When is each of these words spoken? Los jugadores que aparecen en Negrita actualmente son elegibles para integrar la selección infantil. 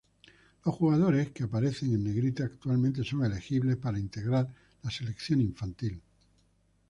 Los 0.65 0.73
jugadores 0.73 1.29
que 1.29 1.43
aparecen 1.43 1.93
en 1.93 2.03
Negrita 2.03 2.43
actualmente 2.43 3.03
son 3.03 3.23
elegibles 3.23 3.77
para 3.77 3.99
integrar 3.99 4.51
la 4.81 4.89
selección 4.89 5.41
infantil. 5.41 6.01